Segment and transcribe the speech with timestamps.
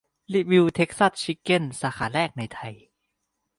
[0.33, 2.73] รีวิวเทกซัสชิกเก้นสาขาแรกในไทย